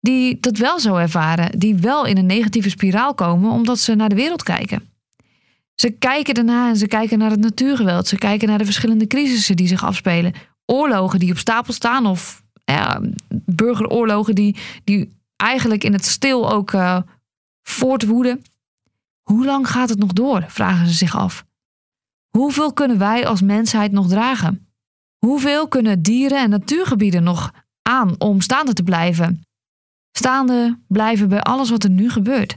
die 0.04 0.40
dat 0.40 0.56
wel 0.56 0.80
zo 0.80 0.96
ervaren, 0.96 1.58
die 1.58 1.74
wel 1.74 2.04
in 2.04 2.16
een 2.16 2.26
negatieve 2.26 2.70
spiraal 2.70 3.14
komen 3.14 3.50
omdat 3.50 3.78
ze 3.78 3.94
naar 3.94 4.08
de 4.08 4.14
wereld 4.14 4.42
kijken. 4.42 4.88
Ze 5.74 5.90
kijken 5.90 6.34
ernaar 6.34 6.68
en 6.68 6.76
ze 6.76 6.86
kijken 6.86 7.18
naar 7.18 7.30
het 7.30 7.40
natuurgeweld, 7.40 8.08
ze 8.08 8.18
kijken 8.18 8.48
naar 8.48 8.58
de 8.58 8.64
verschillende 8.64 9.06
crisissen 9.06 9.56
die 9.56 9.66
zich 9.66 9.84
afspelen, 9.84 10.32
oorlogen 10.66 11.18
die 11.18 11.30
op 11.30 11.38
stapel 11.38 11.72
staan 11.72 12.06
of 12.06 12.42
burgeroorlogen 13.44 14.34
die, 14.34 14.56
die 14.84 15.10
eigenlijk 15.36 15.84
in 15.84 15.92
het 15.92 16.04
stil 16.04 16.50
ook 16.50 16.72
uh, 16.72 16.98
voortwoeden. 17.62 18.42
Hoe 19.22 19.44
lang 19.44 19.70
gaat 19.70 19.88
het 19.88 19.98
nog 19.98 20.12
door? 20.12 20.44
vragen 20.48 20.86
ze 20.86 20.92
zich 20.92 21.16
af. 21.16 21.44
Hoeveel 22.28 22.72
kunnen 22.72 22.98
wij 22.98 23.26
als 23.26 23.42
mensheid 23.42 23.92
nog 23.92 24.08
dragen? 24.08 24.66
Hoeveel 25.18 25.68
kunnen 25.68 26.02
dieren 26.02 26.38
en 26.38 26.50
natuurgebieden 26.50 27.22
nog 27.22 27.52
aan 27.82 28.14
om 28.18 28.40
staande 28.40 28.72
te 28.72 28.82
blijven? 28.82 29.43
Staande 30.16 30.78
blijven 30.88 31.28
bij 31.28 31.40
alles 31.40 31.70
wat 31.70 31.84
er 31.84 31.90
nu 31.90 32.10
gebeurt. 32.10 32.56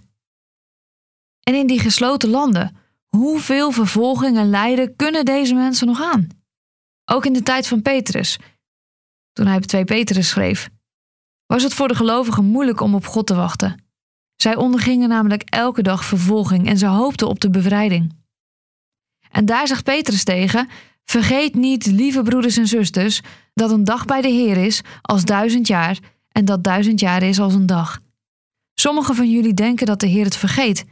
En 1.43 1.55
in 1.55 1.67
die 1.67 1.79
gesloten 1.79 2.29
landen, 2.29 2.77
hoeveel 3.07 3.71
vervolging 3.71 4.37
en 4.37 4.49
lijden 4.49 4.95
kunnen 4.95 5.25
deze 5.25 5.53
mensen 5.53 5.87
nog 5.87 6.01
aan? 6.01 6.27
Ook 7.05 7.25
in 7.25 7.33
de 7.33 7.43
tijd 7.43 7.67
van 7.67 7.81
Petrus, 7.81 8.39
toen 9.33 9.47
hij 9.47 9.59
2 9.59 9.83
Petrus 9.83 10.29
schreef, 10.29 10.69
was 11.45 11.63
het 11.63 11.73
voor 11.73 11.87
de 11.87 11.95
gelovigen 11.95 12.45
moeilijk 12.45 12.81
om 12.81 12.95
op 12.95 13.05
God 13.05 13.27
te 13.27 13.35
wachten. 13.35 13.85
Zij 14.35 14.55
ondergingen 14.55 15.09
namelijk 15.09 15.43
elke 15.43 15.81
dag 15.81 16.05
vervolging 16.05 16.67
en 16.67 16.77
ze 16.77 16.85
hoopten 16.85 17.27
op 17.27 17.39
de 17.39 17.49
bevrijding. 17.49 18.15
En 19.31 19.45
daar 19.45 19.67
zegt 19.67 19.83
Petrus 19.83 20.23
tegen: 20.23 20.69
Vergeet 21.03 21.55
niet, 21.55 21.85
lieve 21.85 22.21
broeders 22.21 22.57
en 22.57 22.67
zusters, 22.67 23.21
dat 23.53 23.71
een 23.71 23.83
dag 23.83 24.05
bij 24.05 24.21
de 24.21 24.27
Heer 24.27 24.57
is 24.57 24.81
als 25.01 25.25
duizend 25.25 25.67
jaar 25.67 25.99
en 26.37 26.45
dat 26.45 26.63
duizend 26.63 26.99
jaar 26.99 27.23
is 27.23 27.39
als 27.39 27.53
een 27.53 27.65
dag. 27.65 27.99
Sommigen 28.73 29.15
van 29.15 29.31
jullie 29.31 29.53
denken 29.53 29.85
dat 29.85 29.99
de 29.99 30.07
Heer 30.07 30.23
het 30.23 30.35
vergeet, 30.35 30.85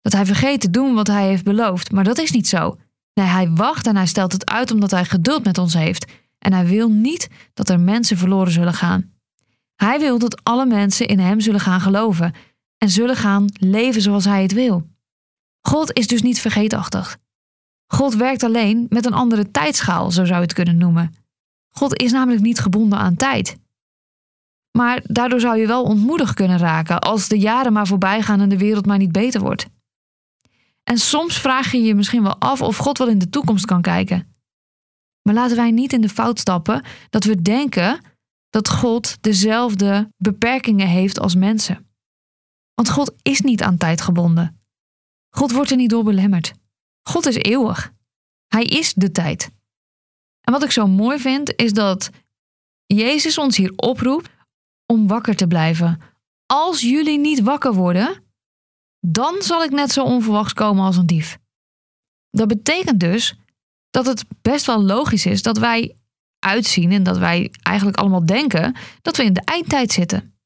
dat 0.00 0.12
hij 0.12 0.26
vergeet 0.26 0.60
te 0.60 0.70
doen 0.70 0.94
wat 0.94 1.06
hij 1.06 1.26
heeft 1.26 1.44
beloofd, 1.44 1.92
maar 1.92 2.04
dat 2.04 2.18
is 2.18 2.30
niet 2.30 2.48
zo. 2.48 2.78
Nee, 3.14 3.26
hij 3.26 3.50
wacht 3.50 3.86
en 3.86 3.96
hij 3.96 4.06
stelt 4.06 4.32
het 4.32 4.50
uit 4.50 4.70
omdat 4.70 4.90
hij 4.90 5.04
geduld 5.04 5.44
met 5.44 5.58
ons 5.58 5.74
heeft 5.74 6.12
en 6.38 6.52
hij 6.52 6.66
wil 6.66 6.90
niet 6.90 7.28
dat 7.54 7.68
er 7.68 7.80
mensen 7.80 8.16
verloren 8.16 8.52
zullen 8.52 8.74
gaan. 8.74 9.12
Hij 9.76 9.98
wil 9.98 10.18
dat 10.18 10.44
alle 10.44 10.66
mensen 10.66 11.06
in 11.06 11.18
hem 11.18 11.40
zullen 11.40 11.60
gaan 11.60 11.80
geloven 11.80 12.34
en 12.78 12.90
zullen 12.90 13.16
gaan 13.16 13.46
leven 13.52 14.02
zoals 14.02 14.24
hij 14.24 14.42
het 14.42 14.52
wil. 14.52 14.86
God 15.60 15.92
is 15.92 16.06
dus 16.06 16.22
niet 16.22 16.40
vergeetachtig. 16.40 17.18
God 17.86 18.14
werkt 18.14 18.42
alleen 18.42 18.86
met 18.88 19.06
een 19.06 19.12
andere 19.12 19.50
tijdschaal, 19.50 20.10
zo 20.10 20.24
zou 20.24 20.38
je 20.38 20.44
het 20.44 20.52
kunnen 20.52 20.78
noemen. 20.78 21.14
God 21.70 22.00
is 22.00 22.12
namelijk 22.12 22.42
niet 22.42 22.58
gebonden 22.58 22.98
aan 22.98 23.16
tijd. 23.16 23.60
Maar 24.78 25.00
daardoor 25.04 25.40
zou 25.40 25.58
je 25.58 25.66
wel 25.66 25.82
ontmoedigd 25.82 26.34
kunnen 26.34 26.58
raken 26.58 27.00
als 27.00 27.28
de 27.28 27.38
jaren 27.38 27.72
maar 27.72 27.86
voorbij 27.86 28.22
gaan 28.22 28.40
en 28.40 28.48
de 28.48 28.58
wereld 28.58 28.86
maar 28.86 28.98
niet 28.98 29.12
beter 29.12 29.40
wordt. 29.40 29.66
En 30.82 30.98
soms 30.98 31.38
vraag 31.38 31.72
je 31.72 31.82
je 31.82 31.94
misschien 31.94 32.22
wel 32.22 32.38
af 32.38 32.62
of 32.62 32.76
God 32.76 32.98
wel 32.98 33.08
in 33.08 33.18
de 33.18 33.28
toekomst 33.28 33.64
kan 33.64 33.82
kijken. 33.82 34.36
Maar 35.22 35.34
laten 35.34 35.56
wij 35.56 35.70
niet 35.70 35.92
in 35.92 36.00
de 36.00 36.08
fout 36.08 36.38
stappen 36.38 36.84
dat 37.10 37.24
we 37.24 37.42
denken 37.42 38.00
dat 38.50 38.68
God 38.68 39.22
dezelfde 39.22 40.12
beperkingen 40.16 40.88
heeft 40.88 41.18
als 41.18 41.34
mensen. 41.34 41.86
Want 42.74 42.90
God 42.90 43.14
is 43.22 43.40
niet 43.40 43.62
aan 43.62 43.76
tijd 43.76 44.00
gebonden. 44.00 44.62
God 45.30 45.52
wordt 45.52 45.70
er 45.70 45.76
niet 45.76 45.90
door 45.90 46.04
belemmerd. 46.04 46.52
God 47.02 47.26
is 47.26 47.36
eeuwig. 47.36 47.92
Hij 48.46 48.64
is 48.64 48.94
de 48.94 49.10
tijd. 49.10 49.50
En 50.40 50.52
wat 50.52 50.62
ik 50.62 50.70
zo 50.70 50.86
mooi 50.86 51.18
vind, 51.18 51.56
is 51.56 51.72
dat 51.72 52.10
Jezus 52.86 53.38
ons 53.38 53.56
hier 53.56 53.72
oproept 53.76 54.30
om 54.92 55.06
wakker 55.06 55.36
te 55.36 55.46
blijven. 55.46 56.00
Als 56.46 56.80
jullie 56.80 57.18
niet 57.18 57.40
wakker 57.40 57.74
worden, 57.74 58.22
dan 59.00 59.34
zal 59.42 59.62
ik 59.64 59.70
net 59.70 59.92
zo 59.92 60.04
onverwachts 60.04 60.52
komen 60.52 60.84
als 60.84 60.96
een 60.96 61.06
dief. 61.06 61.38
Dat 62.30 62.48
betekent 62.48 63.00
dus 63.00 63.36
dat 63.90 64.06
het 64.06 64.24
best 64.42 64.66
wel 64.66 64.82
logisch 64.82 65.26
is 65.26 65.42
dat 65.42 65.58
wij 65.58 65.96
uitzien 66.38 66.92
en 66.92 67.02
dat 67.02 67.18
wij 67.18 67.50
eigenlijk 67.62 67.96
allemaal 67.96 68.26
denken 68.26 68.76
dat 69.02 69.16
we 69.16 69.24
in 69.24 69.32
de 69.32 69.44
eindtijd 69.44 69.92
zitten. 69.92 70.36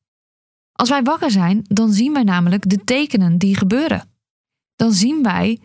Als 0.73 0.89
wij 0.89 1.03
wakker 1.03 1.31
zijn, 1.31 1.61
dan 1.63 1.93
zien 1.93 2.13
wij 2.13 2.23
namelijk 2.23 2.69
de 2.69 2.85
tekenen 2.85 3.39
die 3.39 3.57
gebeuren. 3.57 4.11
Dan 4.77 4.93
zien 4.93 5.23
wij 5.23 5.61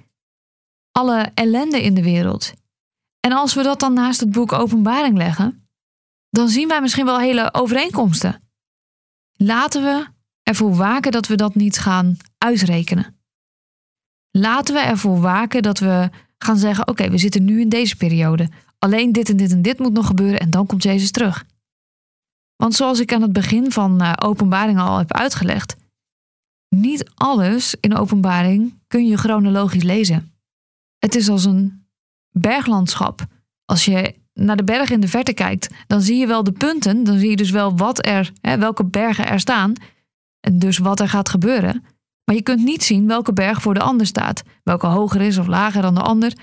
alle 0.92 1.32
ellende 1.34 1.84
in 1.84 1.94
de 1.94 2.04
wereld. 2.04 2.54
En 3.20 3.32
als 3.32 3.54
we 3.54 3.64
dat 3.64 3.80
dan 3.80 3.94
naast 3.94 4.20
het 4.20 4.32
boek 4.32 4.52
Openbaring 4.52 5.18
leggen, 5.18 5.70
dan 6.30 6.48
zien 6.50 6.68
wij 6.68 6.82
misschien 6.82 7.06
wel 7.06 7.20
hele 7.20 7.54
overeenkomsten. 7.54 8.51
Laten 9.42 9.84
we 9.84 10.08
ervoor 10.44 10.76
waken 10.76 11.12
dat 11.12 11.28
we 11.28 11.36
dat 11.36 11.56
niet 11.56 11.80
gaan 11.80 12.18
uitrekenen. 12.38 13.20
Laten 14.32 14.74
we 14.74 14.80
ervoor 14.80 15.22
waken 15.22 15.62
dat 15.62 15.80
we 15.80 16.10
gaan 16.38 16.58
zeggen: 16.58 16.88
Oké, 16.88 17.10
we 17.10 17.18
zitten 17.18 17.44
nu 17.44 17.62
in 17.62 17.70
deze 17.70 17.96
periode. 17.96 18.50
Alleen 18.80 19.12
dit 19.12 19.30
en 19.30 19.38
dit 19.38 19.52
en 19.52 19.62
dit 19.62 19.80
moet 19.80 19.94
nog 19.94 20.08
gebeuren 20.08 20.40
en 20.40 20.50
dan 20.50 20.66
komt 20.66 20.84
Jezus 20.84 21.12
terug. 21.12 21.46
Want 22.56 22.74
zoals 22.74 23.00
ik 23.00 23.14
aan 23.14 23.22
het 23.22 23.34
begin 23.34 23.72
van 23.72 24.02
uh, 24.02 24.14
openbaring 24.24 24.80
al 24.80 24.98
heb 24.98 25.14
uitgelegd, 25.14 25.76
niet 26.76 27.12
alles 27.16 27.76
in 27.80 27.96
openbaring 27.96 28.80
kun 28.88 29.08
je 29.08 29.18
chronologisch 29.18 29.84
lezen. 29.84 30.34
Het 30.98 31.16
is 31.16 31.30
als 31.30 31.46
een 31.46 31.88
berglandschap. 32.30 33.26
Als 33.66 33.86
je 33.86 34.16
naar 34.46 34.58
de 34.58 34.64
berg 34.64 34.90
in 34.90 35.00
de 35.00 35.08
verte 35.08 35.34
kijkt, 35.34 35.74
dan 35.88 36.02
zie 36.02 36.18
je 36.18 36.28
wel 36.28 36.44
de 36.44 36.52
punten. 36.52 37.04
Dan 37.04 37.18
zie 37.18 37.30
je 37.30 37.36
dus 37.36 37.50
wel 37.50 37.78
wat 37.78 38.06
er, 38.06 38.32
hè, 38.42 38.58
welke 38.58 38.86
bergen 38.86 39.28
er 39.28 39.40
staan. 39.40 39.74
En 40.40 40.60
dus 40.60 40.78
wat 40.78 41.00
er 41.00 41.10
gaat 41.10 41.30
gebeuren. 41.30 41.84
Maar 42.26 42.36
je 42.36 42.42
kunt 42.42 42.64
niet 42.64 42.84
zien 42.84 43.08
welke 43.08 43.34
berg 43.34 43.62
voor 43.62 43.74
de 43.74 43.82
ander 43.82 44.06
staat. 44.06 44.44
Welke 44.64 44.88
hoger 44.88 45.22
is 45.22 45.38
of 45.38 45.48
lager 45.48 45.82
dan 45.82 45.96
de 45.96 46.02
ander. 46.02 46.34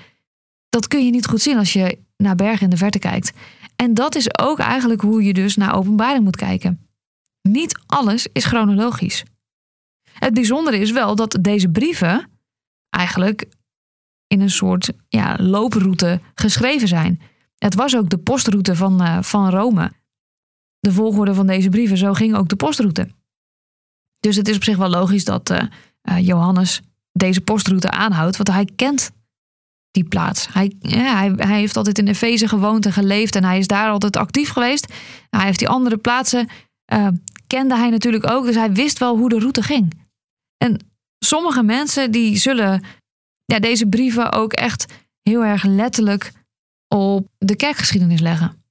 Dat 0.69 0.89
kun 0.89 1.05
je 1.05 1.11
niet 1.11 1.27
goed 1.27 1.41
zien 1.41 1.59
als 1.59 1.73
je 1.73 1.99
naar 2.17 2.35
bergen 2.35 2.65
in 2.65 2.71
de 2.71 2.77
verte 2.77 2.99
kijkt. 2.99 3.33
En 3.77 3.95
dat 3.95 4.15
is 4.15 4.39
ook 4.39 4.59
eigenlijk 4.59 5.01
hoe 5.01 5.23
je 5.23 5.33
dus 5.33 5.57
naar 5.57 5.75
openbaring 5.75 6.25
moet 6.25 6.37
kijken. 6.37 6.89
Niet 7.43 7.79
alles 7.87 8.27
is 8.33 8.45
chronologisch. 8.45 9.25
Het 10.13 10.35
bijzondere 10.35 10.79
is 10.79 10.91
wel 10.91 11.15
dat 11.15 11.39
deze 11.41 11.69
brieven 11.69 12.31
eigenlijk 12.91 13.47
in 14.27 14.41
een 14.41 14.51
soort 14.51 14.91
ja, 15.09 15.37
looproute 15.41 16.21
geschreven 16.35 16.89
zijn. 16.89 17.21
Het 17.59 17.75
was 17.75 17.97
ook 17.97 18.09
de 18.09 18.19
postroute 18.19 18.77
van, 18.77 19.03
uh, 19.03 19.23
van 19.23 19.51
Rome. 19.51 19.93
De 20.81 20.93
volgorde 20.93 21.35
van 21.35 21.47
deze 21.47 21.69
brieven, 21.69 21.97
zo 21.97 22.13
ging 22.13 22.35
ook 22.35 22.49
de 22.49 22.57
postroute. 22.57 23.09
Dus 24.21 24.37
het 24.37 24.49
is 24.49 24.57
op 24.57 24.65
zich 24.65 24.77
wel 24.77 24.89
logisch 24.89 25.25
dat 25.25 25.51
uh, 25.51 25.63
uh, 26.03 26.27
Johannes 26.27 26.81
deze 27.13 27.41
postroute 27.41 27.91
aanhoudt, 27.91 28.37
want 28.37 28.49
hij 28.49 28.69
kent 28.77 29.11
die 29.91 30.05
plaats. 30.05 30.53
Hij, 30.53 30.75
ja, 30.79 31.17
hij, 31.17 31.33
hij, 31.37 31.59
heeft 31.59 31.77
altijd 31.77 31.99
in 31.99 32.09
Efeze 32.09 32.49
gewoond 32.49 32.87
en 32.87 32.93
geleefd 32.93 33.37
en 33.37 33.45
hij 33.45 33.59
is 33.59 33.67
daar 33.67 33.91
altijd 33.91 34.17
actief 34.17 34.51
geweest. 34.51 34.93
Hij 35.31 35.45
heeft 35.45 35.59
die 35.59 35.69
andere 35.69 35.97
plaatsen, 35.97 36.49
kende 37.47 37.77
hij 37.77 37.91
natuurlijk 37.91 38.31
ook, 38.31 38.45
dus 38.45 38.55
hij 38.55 38.73
wist 38.73 38.99
wel 38.99 39.17
hoe 39.17 39.29
de 39.29 39.39
route 39.39 39.63
ging. 39.63 39.93
En 40.57 40.79
sommige 41.19 41.63
mensen 41.63 42.11
die 42.11 42.37
zullen 42.37 42.85
ja, 43.45 43.59
deze 43.59 43.87
brieven 43.87 44.33
ook 44.33 44.53
echt 44.53 44.93
heel 45.23 45.45
erg 45.45 45.65
letterlijk 45.65 46.33
op 46.89 47.29
de 47.39 47.57
kerkgeschiedenis 47.57 48.21
leggen. 48.21 48.63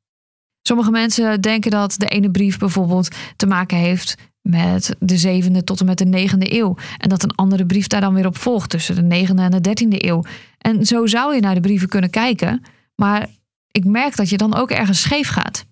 Sommige 0.61 0.91
mensen 0.91 1.41
denken 1.41 1.71
dat 1.71 1.95
de 1.97 2.07
ene 2.07 2.31
brief 2.31 2.57
bijvoorbeeld 2.57 3.15
te 3.35 3.47
maken 3.47 3.77
heeft 3.77 4.15
met 4.41 4.95
de 4.99 5.17
zevende 5.17 5.63
tot 5.63 5.79
en 5.79 5.85
met 5.85 5.97
de 5.97 6.05
negende 6.05 6.53
eeuw. 6.53 6.75
En 6.97 7.09
dat 7.09 7.23
een 7.23 7.35
andere 7.35 7.65
brief 7.65 7.87
daar 7.87 8.01
dan 8.01 8.13
weer 8.13 8.25
op 8.25 8.37
volgt 8.37 8.69
tussen 8.69 8.95
de 8.95 9.01
negende 9.01 9.41
en 9.41 9.51
de 9.51 9.61
dertiende 9.61 10.05
eeuw. 10.07 10.23
En 10.57 10.85
zo 10.85 11.05
zou 11.05 11.35
je 11.35 11.41
naar 11.41 11.55
de 11.55 11.61
brieven 11.61 11.87
kunnen 11.87 12.09
kijken. 12.09 12.63
Maar 12.95 13.27
ik 13.71 13.85
merk 13.85 14.15
dat 14.15 14.29
je 14.29 14.37
dan 14.37 14.55
ook 14.55 14.71
ergens 14.71 15.01
scheef 15.01 15.27
gaat. 15.27 15.65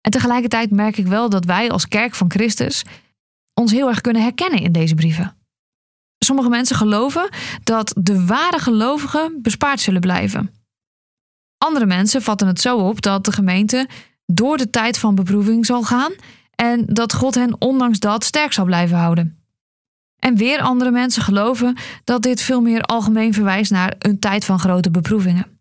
En 0.00 0.10
tegelijkertijd 0.10 0.70
merk 0.70 0.96
ik 0.96 1.06
wel 1.06 1.28
dat 1.28 1.44
wij 1.44 1.70
als 1.70 1.88
kerk 1.88 2.14
van 2.14 2.30
Christus 2.30 2.84
ons 3.54 3.72
heel 3.72 3.88
erg 3.88 4.00
kunnen 4.00 4.22
herkennen 4.22 4.60
in 4.60 4.72
deze 4.72 4.94
brieven. 4.94 5.36
Sommige 6.18 6.48
mensen 6.48 6.76
geloven 6.76 7.28
dat 7.64 7.94
de 7.98 8.26
ware 8.26 8.58
gelovigen 8.58 9.38
bespaard 9.42 9.80
zullen 9.80 10.00
blijven. 10.00 10.63
Andere 11.58 11.86
mensen 11.86 12.22
vatten 12.22 12.46
het 12.46 12.60
zo 12.60 12.78
op 12.78 13.02
dat 13.02 13.24
de 13.24 13.32
gemeente 13.32 13.88
door 14.26 14.56
de 14.56 14.70
tijd 14.70 14.98
van 14.98 15.14
beproeving 15.14 15.66
zal 15.66 15.82
gaan 15.82 16.12
en 16.54 16.84
dat 16.86 17.12
God 17.12 17.34
hen 17.34 17.60
ondanks 17.60 17.98
dat 17.98 18.24
sterk 18.24 18.52
zal 18.52 18.64
blijven 18.64 18.96
houden. 18.96 19.38
En 20.18 20.36
weer 20.36 20.60
andere 20.60 20.90
mensen 20.90 21.22
geloven 21.22 21.76
dat 22.04 22.22
dit 22.22 22.42
veel 22.42 22.60
meer 22.60 22.82
algemeen 22.82 23.32
verwijst 23.34 23.70
naar 23.70 23.94
een 23.98 24.18
tijd 24.18 24.44
van 24.44 24.58
grote 24.58 24.90
beproevingen. 24.90 25.58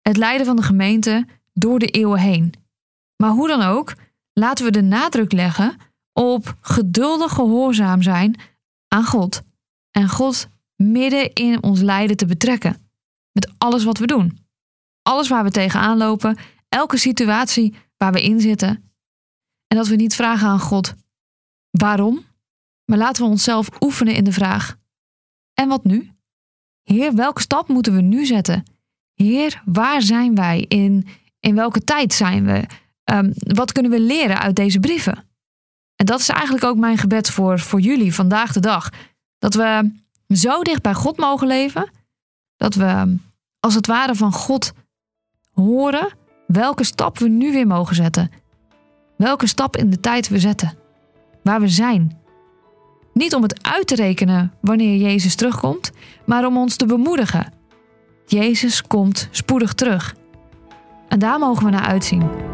Het 0.00 0.16
lijden 0.16 0.46
van 0.46 0.56
de 0.56 0.62
gemeente 0.62 1.26
door 1.52 1.78
de 1.78 1.86
eeuwen 1.86 2.18
heen. 2.18 2.52
Maar 3.16 3.30
hoe 3.30 3.48
dan 3.48 3.62
ook, 3.62 3.94
laten 4.32 4.64
we 4.64 4.70
de 4.70 4.82
nadruk 4.82 5.32
leggen 5.32 5.76
op 6.12 6.56
geduldig 6.60 7.32
gehoorzaam 7.32 8.02
zijn 8.02 8.40
aan 8.88 9.04
God. 9.04 9.42
En 9.90 10.08
God 10.08 10.48
midden 10.76 11.32
in 11.32 11.62
ons 11.62 11.80
lijden 11.80 12.16
te 12.16 12.26
betrekken. 12.26 12.90
Met 13.32 13.52
alles 13.58 13.84
wat 13.84 13.98
we 13.98 14.06
doen. 14.06 14.43
Alles 15.04 15.28
waar 15.28 15.44
we 15.44 15.50
tegenaan 15.50 15.96
lopen, 15.96 16.38
elke 16.68 16.96
situatie 16.96 17.74
waar 17.96 18.12
we 18.12 18.22
in 18.22 18.40
zitten. 18.40 18.68
En 19.66 19.76
dat 19.76 19.86
we 19.86 19.96
niet 19.96 20.14
vragen 20.14 20.48
aan 20.48 20.60
God 20.60 20.94
waarom, 21.70 22.24
maar 22.84 22.98
laten 22.98 23.22
we 23.22 23.30
onszelf 23.30 23.68
oefenen 23.80 24.14
in 24.14 24.24
de 24.24 24.32
vraag: 24.32 24.76
en 25.54 25.68
wat 25.68 25.84
nu? 25.84 26.10
Heer, 26.82 27.14
welke 27.14 27.40
stap 27.40 27.68
moeten 27.68 27.94
we 27.94 28.00
nu 28.00 28.26
zetten? 28.26 28.64
Heer, 29.14 29.62
waar 29.64 30.02
zijn 30.02 30.34
wij? 30.34 30.64
In, 30.68 31.06
in 31.40 31.54
welke 31.54 31.84
tijd 31.84 32.12
zijn 32.12 32.44
we? 32.44 32.64
Um, 33.12 33.32
wat 33.34 33.72
kunnen 33.72 33.90
we 33.90 34.00
leren 34.00 34.38
uit 34.38 34.56
deze 34.56 34.80
brieven? 34.80 35.24
En 35.96 36.06
dat 36.06 36.20
is 36.20 36.28
eigenlijk 36.28 36.64
ook 36.64 36.76
mijn 36.76 36.98
gebed 36.98 37.30
voor, 37.30 37.58
voor 37.58 37.80
jullie 37.80 38.14
vandaag 38.14 38.52
de 38.52 38.60
dag. 38.60 38.90
Dat 39.38 39.54
we 39.54 39.90
zo 40.28 40.62
dicht 40.62 40.82
bij 40.82 40.94
God 40.94 41.16
mogen 41.16 41.46
leven. 41.46 41.90
Dat 42.56 42.74
we 42.74 43.16
als 43.60 43.74
het 43.74 43.86
ware 43.86 44.14
van 44.14 44.32
God 44.32 44.72
horen 45.54 46.08
welke 46.46 46.84
stap 46.84 47.18
we 47.18 47.28
nu 47.28 47.52
weer 47.52 47.66
mogen 47.66 47.94
zetten. 47.94 48.30
Welke 49.16 49.46
stap 49.46 49.76
in 49.76 49.90
de 49.90 50.00
tijd 50.00 50.28
we 50.28 50.38
zetten. 50.38 50.72
Waar 51.42 51.60
we 51.60 51.68
zijn. 51.68 52.18
Niet 53.12 53.34
om 53.34 53.42
het 53.42 53.62
uit 53.62 53.86
te 53.86 53.94
rekenen 53.94 54.52
wanneer 54.60 54.96
Jezus 54.96 55.34
terugkomt, 55.34 55.92
maar 56.26 56.46
om 56.46 56.56
ons 56.56 56.76
te 56.76 56.86
bemoedigen. 56.86 57.52
Jezus 58.26 58.82
komt 58.82 59.28
spoedig 59.30 59.72
terug. 59.72 60.14
En 61.08 61.18
daar 61.18 61.38
mogen 61.38 61.64
we 61.64 61.70
naar 61.70 61.86
uitzien. 61.86 62.53